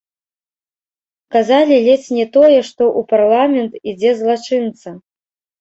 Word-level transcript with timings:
Казалі 1.35 1.75
ледзь 1.87 2.09
не 2.21 2.25
тое, 2.37 2.57
што 2.71 2.83
ў 2.87 3.07
парламент 3.15 3.73
ідзе 3.93 4.11
злачынца! 4.23 4.99